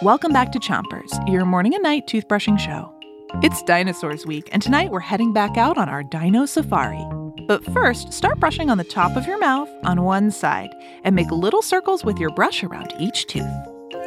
Welcome 0.00 0.32
back 0.32 0.52
to 0.52 0.60
Chompers, 0.60 1.10
your 1.28 1.44
morning 1.44 1.74
and 1.74 1.82
night 1.82 2.06
toothbrushing 2.06 2.58
show. 2.58 2.92
It's 3.42 3.62
Dinosaurs 3.64 4.24
Week, 4.24 4.48
and 4.52 4.62
tonight 4.62 4.90
we're 4.90 5.00
heading 5.00 5.32
back 5.32 5.56
out 5.56 5.76
on 5.76 5.88
our 5.88 6.04
dino 6.04 6.46
safari. 6.46 7.04
But 7.48 7.64
first, 7.72 8.12
start 8.12 8.38
brushing 8.38 8.70
on 8.70 8.78
the 8.78 8.84
top 8.84 9.16
of 9.16 9.26
your 9.26 9.38
mouth 9.38 9.68
on 9.82 10.04
one 10.04 10.30
side 10.30 10.70
and 11.02 11.16
make 11.16 11.30
little 11.30 11.62
circles 11.62 12.04
with 12.04 12.18
your 12.18 12.30
brush 12.30 12.62
around 12.62 12.94
each 12.98 13.26
tooth. 13.26 13.44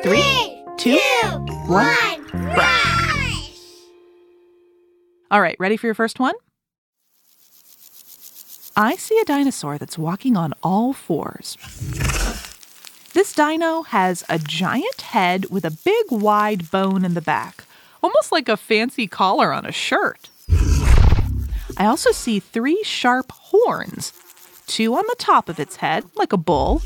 Three, 0.02 0.64
two, 0.78 0.98
one, 1.68 2.24
brush. 2.54 3.52
All 5.30 5.42
right, 5.42 5.58
ready 5.60 5.76
for 5.76 5.88
your 5.88 5.96
first 5.96 6.20
one? 6.20 6.36
I 8.78 8.96
see 8.96 9.20
a 9.20 9.26
dinosaur 9.26 9.78
that's 9.78 9.98
walking 9.98 10.38
on 10.38 10.54
all 10.64 10.94
fours. 10.94 11.58
This 13.22 13.34
dino 13.34 13.84
has 13.84 14.24
a 14.30 14.40
giant 14.40 15.02
head 15.02 15.52
with 15.52 15.64
a 15.64 15.78
big 15.86 16.06
wide 16.10 16.72
bone 16.72 17.06
in 17.06 17.14
the 17.14 17.22
back, 17.22 17.66
almost 18.02 18.32
like 18.32 18.50
a 18.50 18.58
fancy 18.58 19.06
collar 19.06 19.54
on 19.54 19.64
a 19.64 19.72
shirt. 19.72 20.32
I 21.78 21.86
also 21.86 22.10
see 22.10 22.40
three 22.40 22.82
sharp 22.84 23.32
horns 23.32 24.12
two 24.66 24.96
on 24.96 25.04
the 25.08 25.16
top 25.20 25.50
of 25.50 25.60
its 25.60 25.76
head, 25.76 26.06
like 26.16 26.34
a 26.34 26.38
bull, 26.38 26.82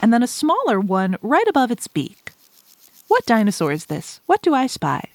and 0.00 0.12
then 0.12 0.22
a 0.22 0.28
smaller 0.28 0.78
one 0.78 1.16
right 1.20 1.48
above 1.48 1.72
its 1.72 1.88
beak. 1.88 2.30
What 3.08 3.26
dinosaur 3.26 3.72
is 3.72 3.86
this? 3.86 4.20
What 4.26 4.42
do 4.42 4.54
I 4.54 4.68
spy? 4.68 5.08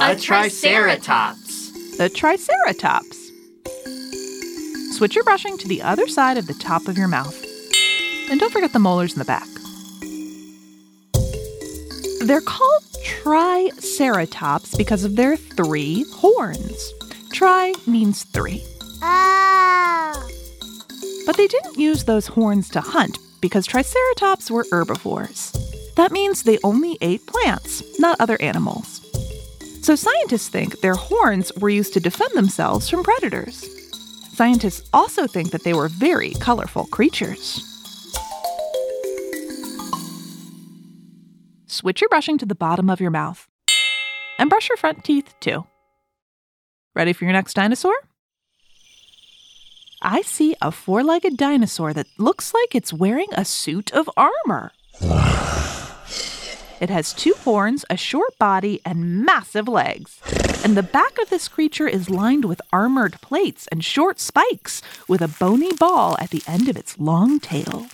A 0.00 0.16
triceratops. 0.16 1.70
The 1.98 2.08
Triceratops. 2.08 3.21
Switch 5.02 5.16
your 5.16 5.24
brushing 5.24 5.58
to 5.58 5.66
the 5.66 5.82
other 5.82 6.06
side 6.06 6.38
of 6.38 6.46
the 6.46 6.54
top 6.54 6.86
of 6.86 6.96
your 6.96 7.08
mouth. 7.08 7.44
And 8.30 8.38
don't 8.38 8.52
forget 8.52 8.72
the 8.72 8.78
molars 8.78 9.14
in 9.14 9.18
the 9.18 9.24
back. 9.24 9.48
They're 12.20 12.40
called 12.40 12.84
Triceratops 13.02 14.76
because 14.76 15.02
of 15.02 15.16
their 15.16 15.36
three 15.36 16.04
horns. 16.12 16.92
Tri 17.32 17.74
means 17.84 18.22
three. 18.22 18.62
Oh. 19.02 20.28
But 21.26 21.36
they 21.36 21.48
didn't 21.48 21.78
use 21.78 22.04
those 22.04 22.28
horns 22.28 22.68
to 22.68 22.80
hunt 22.80 23.18
because 23.40 23.66
Triceratops 23.66 24.52
were 24.52 24.66
herbivores. 24.70 25.50
That 25.96 26.12
means 26.12 26.44
they 26.44 26.60
only 26.62 26.96
ate 27.00 27.26
plants, 27.26 27.98
not 27.98 28.20
other 28.20 28.40
animals. 28.40 29.00
So 29.82 29.96
scientists 29.96 30.48
think 30.48 30.80
their 30.80 30.94
horns 30.94 31.50
were 31.54 31.70
used 31.70 31.92
to 31.94 32.00
defend 32.00 32.36
themselves 32.36 32.88
from 32.88 33.02
predators. 33.02 33.81
Scientists 34.32 34.88
also 34.94 35.26
think 35.26 35.50
that 35.50 35.62
they 35.62 35.74
were 35.74 35.88
very 35.88 36.30
colorful 36.40 36.86
creatures. 36.86 37.62
Switch 41.66 42.00
your 42.00 42.08
brushing 42.08 42.38
to 42.38 42.46
the 42.46 42.54
bottom 42.54 42.88
of 42.88 42.98
your 42.98 43.10
mouth. 43.10 43.46
And 44.38 44.48
brush 44.48 44.70
your 44.70 44.78
front 44.78 45.04
teeth 45.04 45.34
too. 45.40 45.66
Ready 46.94 47.12
for 47.12 47.24
your 47.24 47.34
next 47.34 47.52
dinosaur? 47.54 47.94
I 50.00 50.22
see 50.22 50.56
a 50.62 50.72
four 50.72 51.04
legged 51.04 51.36
dinosaur 51.36 51.92
that 51.92 52.06
looks 52.18 52.54
like 52.54 52.74
it's 52.74 52.92
wearing 52.92 53.28
a 53.32 53.44
suit 53.44 53.92
of 53.92 54.08
armor. 54.16 54.72
It 56.80 56.90
has 56.90 57.12
two 57.12 57.34
horns, 57.44 57.84
a 57.88 57.96
short 57.96 58.36
body, 58.40 58.80
and 58.84 59.24
massive 59.24 59.68
legs. 59.68 60.18
And 60.64 60.76
the 60.76 60.82
back 60.82 61.18
of 61.18 61.28
this 61.28 61.48
creature 61.48 61.88
is 61.88 62.08
lined 62.08 62.44
with 62.44 62.62
armored 62.72 63.20
plates 63.20 63.66
and 63.72 63.84
short 63.84 64.20
spikes 64.20 64.80
with 65.08 65.20
a 65.20 65.26
bony 65.26 65.72
ball 65.72 66.16
at 66.20 66.30
the 66.30 66.42
end 66.46 66.68
of 66.68 66.76
its 66.76 66.98
long 67.00 67.40
tail. 67.40 67.86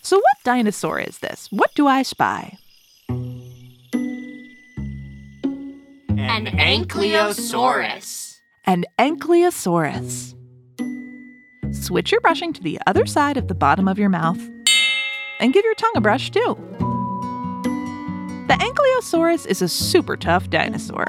So, 0.00 0.16
what 0.16 0.36
dinosaur 0.42 0.98
is 0.98 1.18
this? 1.18 1.48
What 1.50 1.74
do 1.74 1.86
I 1.86 2.02
spy? 2.02 2.56
An 6.18 6.46
ankylosaurus. 6.46 8.40
An 8.64 8.84
ankylosaurus. 8.98 10.34
Switch 11.74 12.10
your 12.10 12.20
brushing 12.22 12.54
to 12.54 12.62
the 12.62 12.80
other 12.86 13.04
side 13.04 13.36
of 13.36 13.48
the 13.48 13.54
bottom 13.54 13.86
of 13.86 13.98
your 13.98 14.08
mouth. 14.08 14.40
And 15.40 15.52
give 15.52 15.64
your 15.64 15.74
tongue 15.74 15.92
a 15.96 16.00
brush 16.00 16.30
too. 16.30 16.56
The 18.48 18.54
Ankylosaurus 18.54 19.46
is 19.46 19.62
a 19.62 19.68
super 19.68 20.16
tough 20.16 20.50
dinosaur. 20.50 21.06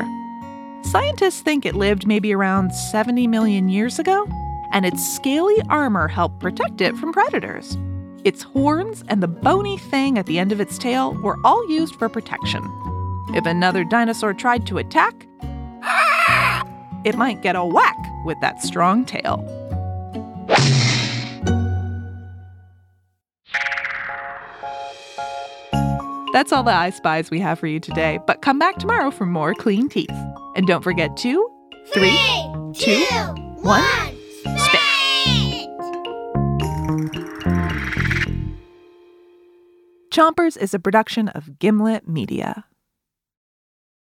Scientists 0.84 1.42
think 1.42 1.66
it 1.66 1.74
lived 1.74 2.06
maybe 2.06 2.34
around 2.34 2.72
70 2.72 3.26
million 3.28 3.70
years 3.70 3.98
ago, 3.98 4.28
and 4.72 4.86
its 4.86 5.16
scaly 5.16 5.60
armor 5.68 6.08
helped 6.08 6.40
protect 6.40 6.80
it 6.80 6.96
from 6.96 7.12
predators. 7.12 7.76
Its 8.24 8.44
horns 8.44 9.04
and 9.08 9.24
the 9.24 9.28
bony 9.28 9.78
thing 9.78 10.20
at 10.20 10.28
the 10.28 10.38
end 10.38 10.52
of 10.52 10.62
its 10.62 10.78
tail 10.78 11.16
were 11.24 11.38
all 11.44 11.68
used 11.70 11.96
for 11.96 12.08
protection. 12.08 12.62
If 13.34 13.48
another 13.48 13.84
dinosaur 13.84 14.34
tried 14.34 14.68
to 14.68 14.78
attack, 14.78 15.28
it 17.04 17.18
might 17.18 17.42
get 17.42 17.56
a 17.56 17.66
whack 17.66 17.98
with 18.26 18.40
that 18.42 18.62
strong 18.62 19.06
tail. 19.06 19.44
That's 26.34 26.52
all 26.52 26.64
the 26.64 26.72
I 26.74 26.90
Spies 26.90 27.30
we 27.30 27.40
have 27.42 27.60
for 27.60 27.68
you 27.68 27.80
today, 27.80 28.20
but 28.26 28.42
come 28.42 28.58
back 28.58 28.78
tomorrow 28.78 29.12
for 29.12 29.28
more 29.28 29.54
clean 29.54 29.88
teeth. 29.88 30.10
And 30.56 30.66
don't 30.66 30.84
forget 30.84 31.16
to 31.18 31.48
three, 31.94 32.18
two, 32.74 33.06
one, 33.62 34.18
spit. 34.58 35.70
Chompers 40.12 40.58
is 40.58 40.74
a 40.74 40.80
production 40.80 41.30
of 41.30 41.60
Gimlet 41.60 42.08
Media. 42.08 42.66